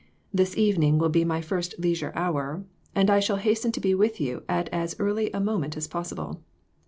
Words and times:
This 0.33 0.57
evening 0.57 0.97
will 0.97 1.09
be 1.09 1.23
my 1.23 1.41
first 1.41 1.75
leisure 1.77 2.11
hour, 2.15 2.65
and 2.95 3.07
I 3.07 3.19
shall 3.19 3.35
hasten 3.37 3.71
to 3.73 3.79
be 3.79 3.93
with 3.93 4.19
you 4.19 4.41
at 4.49 4.67
as 4.69 4.95
early 4.97 5.29
a 5.31 5.39
moment 5.39 5.77
as 5.77 5.87
possible. 5.87 6.41